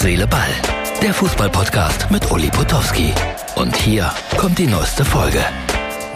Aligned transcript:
Seele, 0.00 0.26
Ball. 0.26 0.48
Der 1.02 1.12
Fußballpodcast 1.12 2.10
mit 2.10 2.30
Uli 2.30 2.48
Potowski. 2.48 3.12
Und 3.56 3.76
hier 3.76 4.10
kommt 4.38 4.58
die 4.58 4.66
neueste 4.66 5.04
Folge. 5.04 5.44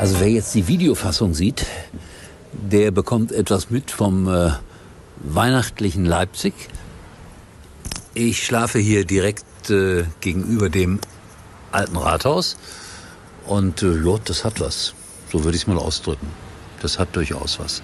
Also 0.00 0.20
wer 0.20 0.30
jetzt 0.30 0.54
die 0.54 0.66
Videofassung 0.66 1.34
sieht, 1.34 1.66
der 2.50 2.92
bekommt 2.92 3.30
etwas 3.30 3.68
mit 3.68 3.90
vom 3.90 4.26
äh, 4.26 4.52
weihnachtlichen 5.16 6.06
Leipzig. 6.06 6.54
Ich 8.14 8.46
schlafe 8.46 8.78
hier 8.78 9.04
direkt 9.04 9.68
äh, 9.68 10.04
gegenüber 10.22 10.70
dem 10.70 10.98
alten 11.70 11.98
Rathaus. 11.98 12.56
Und 13.46 13.82
äh, 13.82 13.98
ja, 14.02 14.16
das 14.24 14.46
hat 14.46 14.60
was. 14.60 14.94
So 15.30 15.44
würde 15.44 15.56
ich 15.56 15.64
es 15.64 15.66
mal 15.66 15.76
ausdrücken. 15.76 16.28
Das 16.80 16.98
hat 16.98 17.14
durchaus 17.14 17.60
was. 17.60 17.82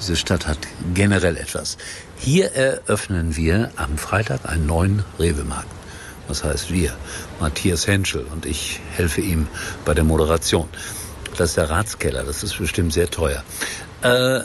Diese 0.00 0.16
Stadt 0.16 0.46
hat 0.46 0.58
generell 0.94 1.36
etwas. 1.36 1.76
Hier 2.16 2.52
eröffnen 2.52 3.36
wir 3.36 3.70
am 3.76 3.98
Freitag 3.98 4.48
einen 4.48 4.66
neuen 4.66 5.04
Rewe-Markt. 5.18 5.68
Das 6.26 6.42
heißt 6.42 6.72
wir, 6.72 6.96
Matthias 7.38 7.86
Henschel 7.86 8.24
und 8.32 8.46
ich 8.46 8.80
helfe 8.92 9.20
ihm 9.20 9.46
bei 9.84 9.94
der 9.94 10.04
Moderation. 10.04 10.68
Das 11.36 11.50
ist 11.50 11.56
der 11.56 11.68
Ratskeller, 11.68 12.22
das 12.22 12.42
ist 12.42 12.56
bestimmt 12.56 12.92
sehr 12.92 13.10
teuer. 13.10 13.42
Äh, 14.02 14.40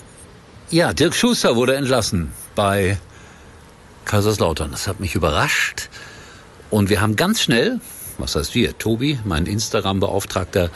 ja, 0.72 0.94
Dirk 0.94 1.16
Schuster 1.16 1.56
wurde 1.56 1.76
entlassen 1.76 2.32
bei 2.56 2.98
Kaiserslautern. 4.06 4.72
Das 4.72 4.88
hat 4.88 5.00
mich 5.00 5.16
überrascht. 5.16 5.90
Und 6.70 6.90
wir 6.90 7.02
haben 7.02 7.16
ganz 7.16 7.42
schnell, 7.42 7.80
was 8.18 8.36
heißt 8.36 8.56
wir, 8.56 8.78
Tobi, 8.78 9.20
mein 9.24 9.46
Instagram-Beauftragter, 9.46 10.70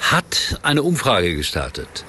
hat 0.00 0.58
eine 0.62 0.82
Umfrage 0.82 1.34
gestartet. 1.34 2.04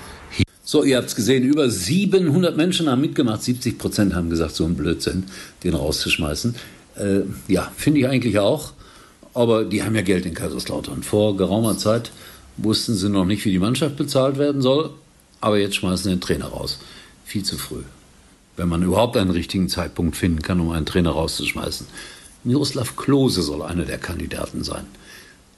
So, 0.75 0.84
ihr 0.84 0.97
habt 0.97 1.07
es 1.07 1.15
gesehen, 1.15 1.45
über 1.45 1.70
700 1.70 2.57
Menschen 2.57 2.89
haben 2.89 2.99
mitgemacht, 2.99 3.41
70 3.41 3.77
Prozent 3.77 4.13
haben 4.13 4.29
gesagt, 4.29 4.55
so 4.55 4.66
ein 4.66 4.75
Blödsinn, 4.75 5.23
den 5.63 5.73
rauszuschmeißen. 5.73 6.53
Äh, 6.97 7.22
ja, 7.47 7.72
finde 7.77 8.02
ich 8.02 8.08
eigentlich 8.09 8.39
auch, 8.39 8.73
aber 9.33 9.63
die 9.63 9.83
haben 9.83 9.95
ja 9.95 10.02
Geld 10.02 10.25
in 10.25 10.33
Kaiserslautern. 10.33 11.02
Vor 11.02 11.38
geraumer 11.38 11.77
Zeit 11.77 12.11
wussten 12.58 12.94
sie 12.94 13.08
noch 13.08 13.23
nicht, 13.23 13.45
wie 13.45 13.52
die 13.52 13.59
Mannschaft 13.59 13.95
bezahlt 13.95 14.38
werden 14.38 14.61
soll, 14.61 14.89
aber 15.39 15.59
jetzt 15.59 15.77
schmeißen 15.77 16.03
sie 16.03 16.09
den 16.09 16.19
Trainer 16.19 16.47
raus. 16.47 16.78
Viel 17.23 17.44
zu 17.44 17.57
früh. 17.57 17.83
Wenn 18.57 18.67
man 18.67 18.83
überhaupt 18.83 19.16
einen 19.16 19.31
richtigen 19.31 19.69
Zeitpunkt 19.69 20.17
finden 20.17 20.41
kann, 20.41 20.59
um 20.59 20.72
einen 20.72 20.85
Trainer 20.85 21.11
rauszuschmeißen. 21.11 21.88
Miroslav 22.44 22.97
Klose 22.97 23.44
soll 23.44 23.61
einer 23.61 23.85
der 23.85 23.97
Kandidaten 23.97 24.66
sein. 24.66 24.83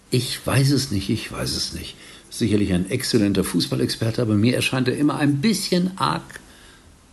Ich 0.10 0.46
weiß 0.46 0.72
es 0.72 0.92
nicht, 0.92 1.10
ich 1.10 1.32
weiß 1.32 1.56
es 1.56 1.74
nicht 1.74 1.96
sicherlich 2.30 2.74
ein 2.74 2.90
exzellenter 2.90 3.44
Fußballexperte, 3.44 4.22
aber 4.22 4.36
mir 4.36 4.56
erscheint 4.56 4.88
er 4.88 4.98
immer 4.98 5.18
ein 5.18 5.42
bisschen 5.42 5.92
arg 5.98 6.40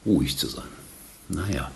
ruhig 0.04 0.36
zu 0.36 0.48
sein. 0.48 0.64
Naja. 1.28 1.70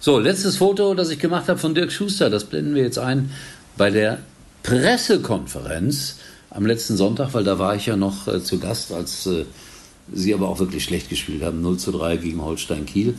So, 0.00 0.18
letztes 0.18 0.56
Foto, 0.56 0.94
das 0.94 1.10
ich 1.10 1.18
gemacht 1.18 1.48
habe 1.48 1.58
von 1.58 1.74
Dirk 1.74 1.92
Schuster, 1.92 2.30
das 2.30 2.44
blenden 2.44 2.74
wir 2.74 2.82
jetzt 2.82 2.98
ein 2.98 3.30
bei 3.76 3.90
der 3.90 4.18
Pressekonferenz 4.62 6.16
am 6.50 6.66
letzten 6.66 6.96
Sonntag, 6.96 7.34
weil 7.34 7.44
da 7.44 7.58
war 7.58 7.74
ich 7.74 7.86
ja 7.86 7.96
noch 7.96 8.28
äh, 8.28 8.42
zu 8.42 8.58
Gast, 8.58 8.92
als 8.92 9.26
äh, 9.26 9.44
sie 10.12 10.34
aber 10.34 10.48
auch 10.48 10.58
wirklich 10.58 10.84
schlecht 10.84 11.08
gespielt 11.08 11.42
haben, 11.42 11.62
0 11.62 11.78
zu 11.78 11.92
3 11.92 12.18
gegen 12.18 12.42
Holstein 12.42 12.86
Kiel. 12.86 13.14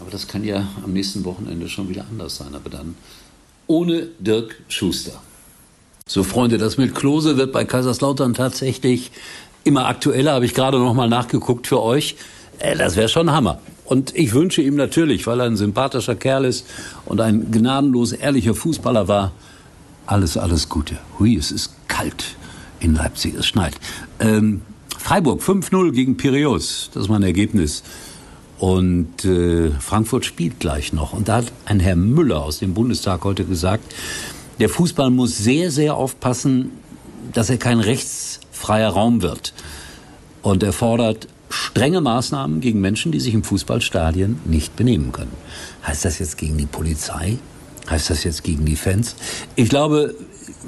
Aber 0.00 0.10
das 0.10 0.26
kann 0.28 0.44
ja 0.44 0.68
am 0.82 0.92
nächsten 0.92 1.24
Wochenende 1.24 1.68
schon 1.68 1.88
wieder 1.88 2.04
anders 2.10 2.36
sein, 2.36 2.54
aber 2.54 2.68
dann 2.68 2.96
ohne 3.66 4.08
Dirk 4.18 4.56
Schuster. 4.68 5.22
So, 6.06 6.22
Freunde, 6.22 6.58
das 6.58 6.76
mit 6.76 6.94
Klose 6.94 7.38
wird 7.38 7.50
bei 7.50 7.64
Kaiserslautern 7.64 8.34
tatsächlich 8.34 9.10
immer 9.64 9.86
aktueller. 9.86 10.34
Habe 10.34 10.44
ich 10.44 10.52
gerade 10.52 10.78
noch 10.78 10.92
mal 10.92 11.08
nachgeguckt 11.08 11.66
für 11.66 11.80
euch. 11.82 12.16
Äh, 12.58 12.76
das 12.76 12.96
wäre 12.96 13.08
schon 13.08 13.32
Hammer. 13.32 13.58
Und 13.86 14.14
ich 14.14 14.34
wünsche 14.34 14.60
ihm 14.60 14.76
natürlich, 14.76 15.26
weil 15.26 15.40
er 15.40 15.46
ein 15.46 15.56
sympathischer 15.56 16.14
Kerl 16.14 16.44
ist 16.44 16.66
und 17.06 17.22
ein 17.22 17.50
gnadenlos 17.50 18.12
ehrlicher 18.12 18.54
Fußballer 18.54 19.08
war, 19.08 19.32
alles, 20.04 20.36
alles 20.36 20.68
Gute. 20.68 20.98
Hui, 21.18 21.36
es 21.36 21.50
ist 21.50 21.72
kalt 21.88 22.36
in 22.80 22.94
Leipzig, 22.94 23.34
es 23.38 23.46
schneit. 23.46 23.72
Ähm, 24.20 24.60
Freiburg 24.98 25.40
5-0 25.40 25.92
gegen 25.92 26.18
Piraeus, 26.18 26.90
das 26.92 27.04
ist 27.04 27.08
mein 27.08 27.22
Ergebnis. 27.22 27.82
Und 28.58 29.24
äh, 29.24 29.70
Frankfurt 29.80 30.26
spielt 30.26 30.60
gleich 30.60 30.92
noch. 30.92 31.14
Und 31.14 31.28
da 31.28 31.36
hat 31.36 31.52
ein 31.64 31.80
Herr 31.80 31.96
Müller 31.96 32.42
aus 32.42 32.58
dem 32.58 32.74
Bundestag 32.74 33.24
heute 33.24 33.46
gesagt, 33.46 33.94
der 34.58 34.68
Fußball 34.68 35.10
muss 35.10 35.36
sehr, 35.38 35.70
sehr 35.70 35.96
aufpassen, 35.96 36.72
dass 37.32 37.50
er 37.50 37.56
kein 37.56 37.80
rechtsfreier 37.80 38.90
Raum 38.90 39.22
wird. 39.22 39.52
Und 40.42 40.62
er 40.62 40.72
fordert 40.72 41.28
strenge 41.48 42.00
Maßnahmen 42.00 42.60
gegen 42.60 42.80
Menschen, 42.80 43.12
die 43.12 43.20
sich 43.20 43.34
im 43.34 43.44
Fußballstadion 43.44 44.40
nicht 44.44 44.76
benehmen 44.76 45.12
können. 45.12 45.32
Heißt 45.86 46.04
das 46.04 46.18
jetzt 46.18 46.38
gegen 46.38 46.58
die 46.58 46.66
Polizei? 46.66 47.38
Heißt 47.88 48.10
das 48.10 48.24
jetzt 48.24 48.42
gegen 48.42 48.64
die 48.64 48.76
Fans? 48.76 49.14
Ich 49.56 49.68
glaube, 49.68 50.14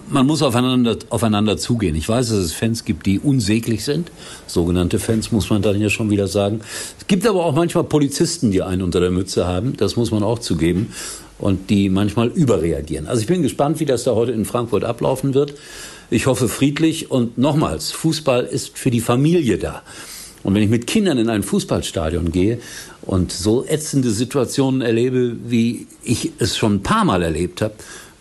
man 0.08 0.26
muss 0.26 0.42
aufeinander, 0.42 0.96
aufeinander 1.10 1.56
zugehen. 1.56 1.94
Ich 1.94 2.08
weiß, 2.08 2.28
dass 2.28 2.38
es 2.38 2.52
Fans 2.52 2.84
gibt, 2.84 3.06
die 3.06 3.18
unsäglich 3.18 3.84
sind. 3.84 4.10
Sogenannte 4.46 4.98
Fans 4.98 5.32
muss 5.32 5.50
man 5.50 5.62
dann 5.62 5.80
ja 5.80 5.90
schon 5.90 6.10
wieder 6.10 6.28
sagen. 6.28 6.60
Es 6.98 7.06
gibt 7.06 7.26
aber 7.26 7.44
auch 7.44 7.54
manchmal 7.54 7.84
Polizisten, 7.84 8.50
die 8.50 8.62
einen 8.62 8.82
unter 8.82 9.00
der 9.00 9.10
Mütze 9.10 9.46
haben. 9.46 9.76
Das 9.76 9.96
muss 9.96 10.10
man 10.10 10.22
auch 10.22 10.38
zugeben 10.38 10.92
und 11.38 11.70
die 11.70 11.88
manchmal 11.88 12.28
überreagieren. 12.28 13.06
Also 13.06 13.20
ich 13.20 13.26
bin 13.26 13.42
gespannt, 13.42 13.80
wie 13.80 13.84
das 13.84 14.04
da 14.04 14.14
heute 14.14 14.32
in 14.32 14.44
Frankfurt 14.44 14.84
ablaufen 14.84 15.34
wird. 15.34 15.54
Ich 16.10 16.26
hoffe 16.26 16.48
friedlich 16.48 17.10
und 17.10 17.36
nochmals, 17.36 17.90
Fußball 17.92 18.44
ist 18.44 18.78
für 18.78 18.90
die 18.90 19.00
Familie 19.00 19.58
da. 19.58 19.82
Und 20.42 20.54
wenn 20.54 20.62
ich 20.62 20.70
mit 20.70 20.86
Kindern 20.86 21.18
in 21.18 21.28
ein 21.28 21.42
Fußballstadion 21.42 22.30
gehe 22.30 22.60
und 23.02 23.32
so 23.32 23.64
ätzende 23.66 24.10
Situationen 24.10 24.80
erlebe, 24.80 25.36
wie 25.44 25.88
ich 26.04 26.30
es 26.38 26.56
schon 26.56 26.76
ein 26.76 26.82
paar 26.82 27.04
Mal 27.04 27.22
erlebt 27.22 27.62
habe, 27.62 27.74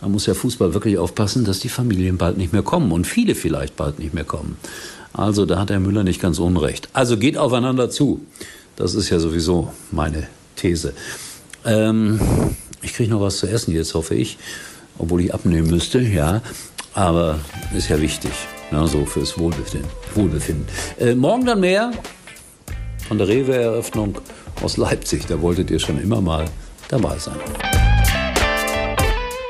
dann 0.05 0.11
muss 0.11 0.25
der 0.25 0.35
Fußball 0.35 0.75
wirklich 0.75 0.99
aufpassen, 0.99 1.45
dass 1.45 1.61
die 1.61 1.67
Familien 1.67 2.19
bald 2.19 2.37
nicht 2.37 2.53
mehr 2.53 2.61
kommen 2.61 2.91
und 2.91 3.07
viele 3.07 3.33
vielleicht 3.33 3.75
bald 3.75 3.97
nicht 3.97 4.13
mehr 4.13 4.23
kommen. 4.23 4.55
Also 5.13 5.47
da 5.47 5.57
hat 5.57 5.71
Herr 5.71 5.79
Müller 5.79 6.03
nicht 6.03 6.21
ganz 6.21 6.37
unrecht. 6.37 6.89
Also 6.93 7.17
geht 7.17 7.39
aufeinander 7.39 7.89
zu. 7.89 8.21
Das 8.75 8.93
ist 8.93 9.09
ja 9.09 9.17
sowieso 9.17 9.73
meine 9.89 10.27
These. 10.57 10.93
Ähm, 11.65 12.19
ich 12.83 12.93
kriege 12.93 13.09
noch 13.09 13.19
was 13.19 13.39
zu 13.39 13.47
essen 13.47 13.73
jetzt, 13.73 13.95
hoffe 13.95 14.13
ich. 14.13 14.37
Obwohl 14.99 15.21
ich 15.21 15.33
abnehmen 15.33 15.71
müsste, 15.71 15.99
ja. 16.01 16.43
Aber 16.93 17.39
ist 17.75 17.89
ja 17.89 17.99
wichtig. 17.99 18.29
Ja, 18.71 18.85
so 18.85 19.07
fürs 19.07 19.39
Wohlbefinden. 19.39 19.89
Wohlbefinden. 20.13 20.67
Äh, 20.99 21.15
morgen 21.15 21.47
dann 21.47 21.61
mehr 21.61 21.91
von 23.07 23.17
der 23.17 23.27
Rewe-Eröffnung 23.27 24.19
aus 24.61 24.77
Leipzig. 24.77 25.25
Da 25.25 25.41
wolltet 25.41 25.71
ihr 25.71 25.79
schon 25.79 25.99
immer 25.99 26.21
mal 26.21 26.45
dabei 26.89 27.17
sein. 27.17 27.37